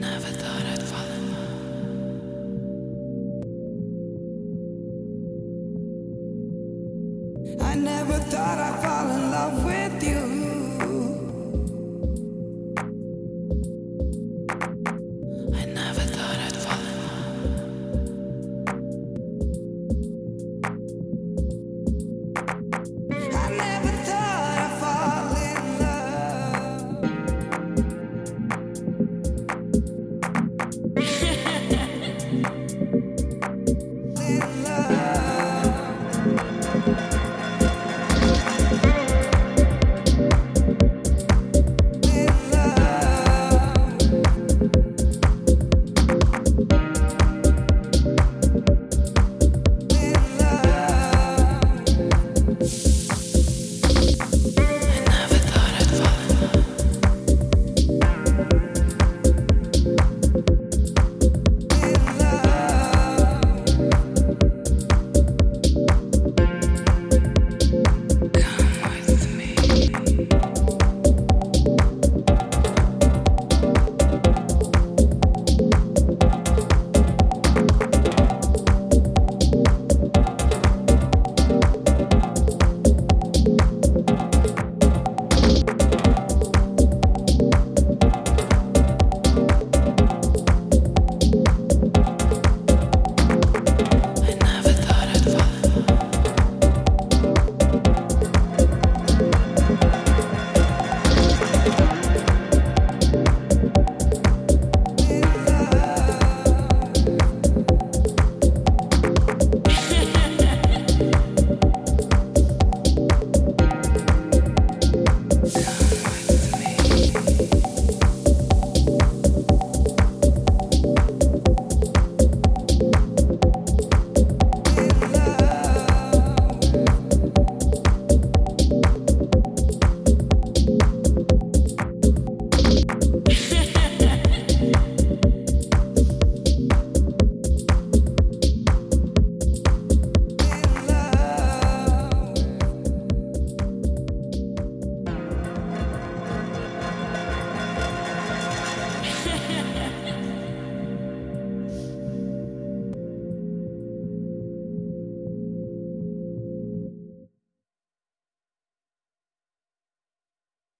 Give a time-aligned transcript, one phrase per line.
[0.00, 0.63] never thought